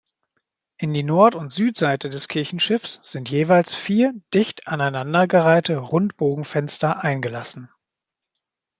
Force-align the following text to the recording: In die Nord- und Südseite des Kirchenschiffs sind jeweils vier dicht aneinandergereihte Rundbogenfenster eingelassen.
In 0.77 0.95
die 0.95 1.03
Nord- 1.03 1.35
und 1.35 1.51
Südseite 1.51 2.09
des 2.09 2.27
Kirchenschiffs 2.27 3.01
sind 3.03 3.29
jeweils 3.29 3.75
vier 3.75 4.15
dicht 4.33 4.67
aneinandergereihte 4.67 5.77
Rundbogenfenster 5.77 7.03
eingelassen. 7.03 7.69